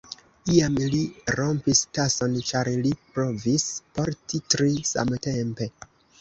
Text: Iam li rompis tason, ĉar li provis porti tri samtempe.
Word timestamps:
Iam 0.51 0.77
li 0.93 1.01
rompis 1.39 1.81
tason, 1.97 2.33
ĉar 2.47 2.71
li 2.87 2.95
provis 3.19 3.67
porti 3.99 4.41
tri 4.55 4.73
samtempe. 4.95 5.71